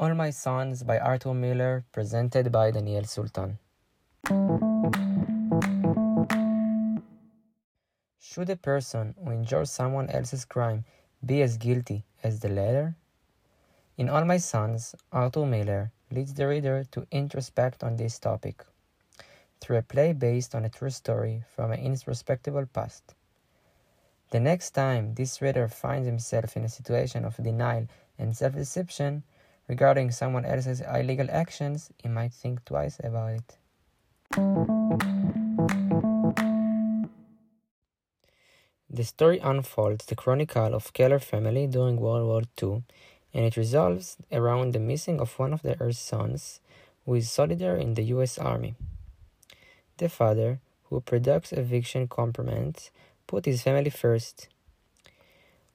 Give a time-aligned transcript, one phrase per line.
[0.00, 3.58] All My Sons by Arthur Miller, presented by Daniel Sultan.
[8.20, 10.84] Should a person who enjoys someone else's crime
[11.26, 12.94] be as guilty as the latter?
[13.96, 18.64] In All My Sons, Arthur Miller leads the reader to introspect on this topic
[19.60, 23.16] through a play based on a true story from an irrespectable past.
[24.30, 29.24] The next time this reader finds himself in a situation of denial and self deception
[29.68, 33.58] regarding someone else's illegal actions, he might think twice about it.
[38.90, 42.82] The story unfolds the chronicle of Keller family during World War II,
[43.34, 46.60] and it revolves around the missing of one of their sons,
[47.04, 48.38] who is soldier in the U.S.
[48.38, 48.74] Army.
[49.98, 52.90] The father, who produced eviction compromise,
[53.26, 54.48] put his family first.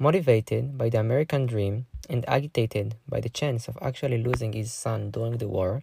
[0.00, 5.10] Motivated by the American dream and agitated by the chance of actually losing his son
[5.10, 5.82] during the war,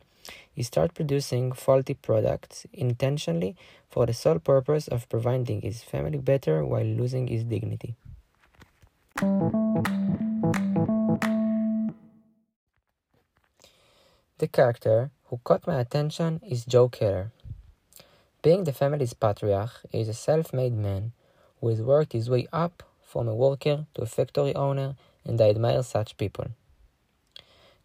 [0.53, 3.57] he started producing faulty products intentionally
[3.89, 7.95] for the sole purpose of providing his family better while losing his dignity.
[14.37, 17.33] The character who caught my attention is Joe Keller.
[18.41, 21.11] Being the family's patriarch, he is a self made man
[21.59, 22.83] who has worked his way up
[23.15, 26.47] from a worker to a factory owner, and I admire such people.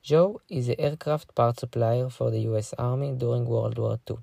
[0.03, 4.17] Joe is an aircraft part supplier for the US Army during World War II.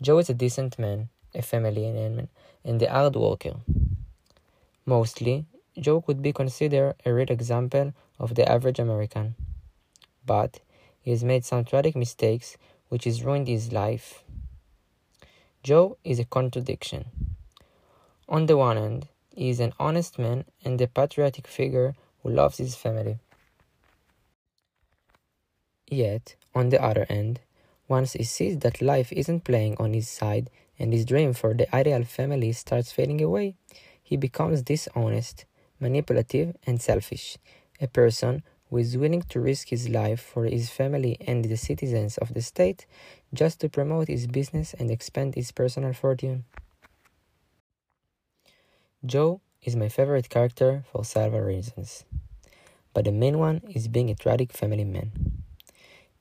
[0.00, 2.28] Joe is a decent man, a family man,
[2.64, 3.54] and a hard worker.
[4.86, 9.34] Mostly, Joe could be considered a real example of the average American.
[10.24, 10.60] But
[11.02, 12.56] he has made some tragic mistakes
[12.88, 14.22] which has ruined his life.
[15.64, 17.06] Joe is a contradiction.
[18.28, 22.56] On the one hand, he is an honest man and a patriotic figure who loves
[22.56, 23.18] his family.
[25.88, 27.40] Yet, on the other hand,
[27.86, 31.72] once he sees that life isn't playing on his side and his dream for the
[31.74, 33.54] ideal family starts fading away,
[34.02, 35.44] he becomes dishonest,
[35.78, 37.36] manipulative, and selfish,
[37.80, 42.16] a person who is willing to risk his life for his family and the citizens
[42.18, 42.86] of the state
[43.32, 46.44] just to promote his business and expand his personal fortune.
[49.04, 52.04] Joe is my favorite character for several reasons,
[52.94, 55.42] but the main one is being a tragic family man.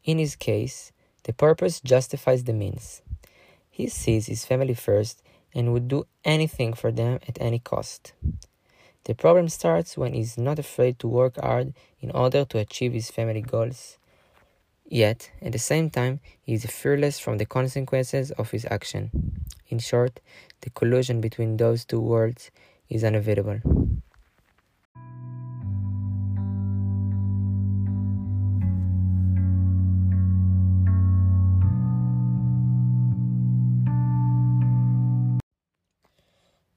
[0.04, 0.92] In his case,
[1.24, 3.02] the purpose justifies the means.
[3.72, 8.14] He sees his family first and would do anything for them at any cost.
[9.06, 13.10] The problem starts when he's not afraid to work hard in order to achieve his
[13.10, 13.98] family goals.
[14.88, 19.46] Yet, at the same time, he is fearless from the consequences of his action.
[19.68, 20.20] In short,
[20.66, 22.50] the collusion between those two worlds
[22.90, 23.60] is unavoidable.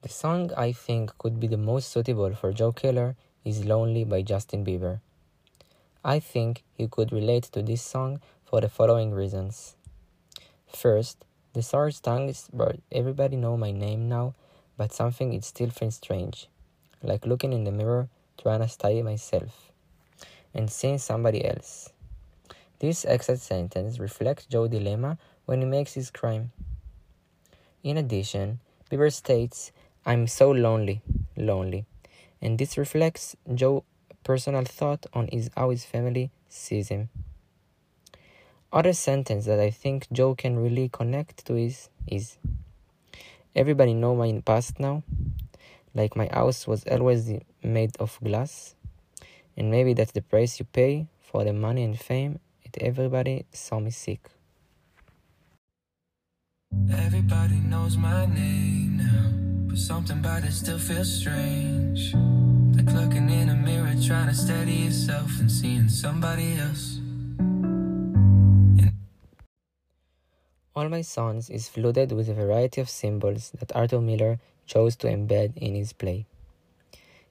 [0.03, 4.21] The song I think could be the most suitable for Joe Keller is Lonely by
[4.21, 5.01] Justin Bieber.
[6.05, 9.77] I think you could relate to this song for the following reasons.
[10.67, 11.25] First,
[11.59, 14.33] the song is about everybody know my name now,
[14.77, 16.47] but something it still feels strange,
[17.03, 18.09] like looking in the mirror
[18.41, 19.73] trying to study myself
[20.55, 21.91] and seeing somebody else.
[22.79, 26.53] This exit sentence reflects Joe's dilemma when he makes his crime.
[27.83, 29.73] In addition, Bieber states
[30.07, 31.03] I'm so lonely,
[31.37, 31.87] lonely.
[32.41, 33.83] And this reflects Joe's
[34.23, 37.09] personal thought on his, how his family sees him.
[38.71, 42.37] Other sentence that I think Joe can really connect to is is
[43.57, 45.03] everybody know my past now.
[45.95, 48.75] Like my house was always made of glass.
[49.57, 53.81] And maybe that's the price you pay for the money and fame that everybody saw
[53.81, 54.29] me sick.
[56.93, 59.69] Everybody knows my name now.
[59.69, 62.13] But something about it still feels strange.
[62.77, 66.98] Like looking in a mirror, trying to steady yourself and seeing somebody else.
[70.79, 75.09] All My Sons is flooded with a variety of symbols that Arthur Miller chose to
[75.09, 76.25] embed in his play.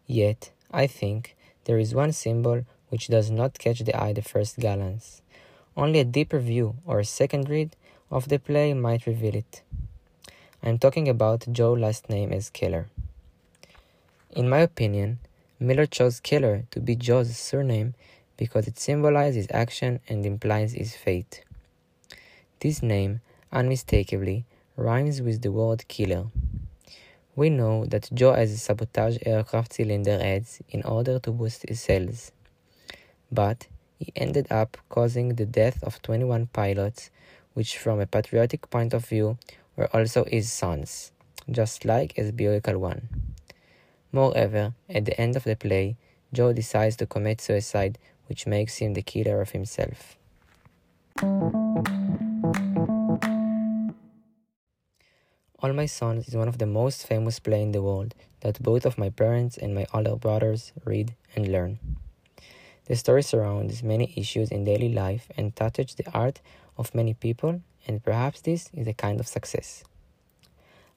[0.05, 4.59] Yet, I think there is one symbol which does not catch the eye the first
[4.59, 5.21] glance.
[5.77, 7.73] Only a deeper view or a second read
[8.11, 9.61] of the play might reveal it.
[10.61, 12.87] I'm talking about Joe's last name as Keller.
[14.31, 15.19] In my opinion,
[15.57, 17.93] Miller chose Keller to be Joe's surname
[18.35, 21.45] because it symbolizes action and implies his fate.
[22.59, 23.21] This name,
[23.51, 24.45] unmistakably,
[24.75, 26.25] rhymes with the word killer.
[27.35, 31.81] We know that Joe has a sabotage aircraft cylinder heads in order to boost his
[31.81, 32.31] sales.
[33.31, 33.67] But
[33.99, 37.09] he ended up causing the death of 21 pilots,
[37.53, 39.37] which, from a patriotic point of view,
[39.75, 41.11] were also his sons,
[41.49, 43.09] just like SBO 1.
[44.11, 45.95] Moreover, at the end of the play,
[46.33, 47.97] Joe decides to commit suicide,
[48.27, 50.17] which makes him the killer of himself.
[55.59, 58.85] All My Sons is one of the most famous plays in the world that both
[58.85, 61.79] of my parents and my older brothers read and learn.
[62.85, 66.41] The story surrounds many issues in daily life and touches the heart
[66.77, 69.83] of many people, and perhaps this is a kind of success.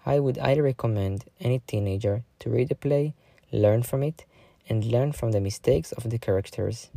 [0.05, 3.15] I would highly recommend any teenager to read the play,
[3.51, 4.27] learn from it,
[4.69, 6.91] and learn from the mistakes of the characters.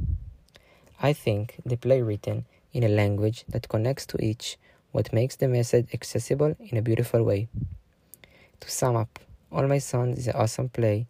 [1.02, 4.58] I think the play written in a language that connects to each
[4.94, 7.50] what makes the message accessible in a beautiful way.
[8.62, 9.20] To sum up,
[9.52, 11.08] All My Sons is an awesome play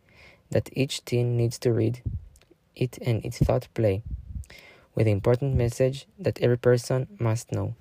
[0.50, 2.02] that each teen needs to read
[2.76, 4.02] it and its thought play
[4.96, 7.76] with an important message that every person must know.